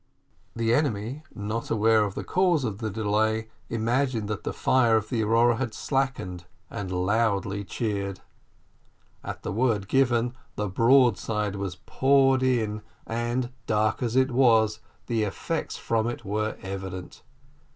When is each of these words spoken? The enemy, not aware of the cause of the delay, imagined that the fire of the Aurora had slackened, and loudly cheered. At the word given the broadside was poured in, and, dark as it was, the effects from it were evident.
The 0.55 0.73
enemy, 0.73 1.21
not 1.35 1.69
aware 1.69 2.03
of 2.05 2.15
the 2.15 2.23
cause 2.23 2.63
of 2.63 2.79
the 2.79 2.89
delay, 2.89 3.49
imagined 3.69 4.27
that 4.29 4.43
the 4.43 4.51
fire 4.51 4.95
of 4.97 5.09
the 5.09 5.21
Aurora 5.23 5.57
had 5.57 5.75
slackened, 5.75 6.45
and 6.71 6.91
loudly 6.91 7.63
cheered. 7.63 8.19
At 9.23 9.43
the 9.43 9.51
word 9.51 9.87
given 9.87 10.33
the 10.55 10.67
broadside 10.67 11.55
was 11.55 11.75
poured 11.85 12.41
in, 12.41 12.81
and, 13.05 13.51
dark 13.67 14.01
as 14.01 14.15
it 14.15 14.31
was, 14.31 14.79
the 15.05 15.21
effects 15.21 15.77
from 15.77 16.07
it 16.07 16.25
were 16.25 16.57
evident. 16.63 17.21